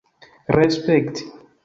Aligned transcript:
respekti 0.55 1.23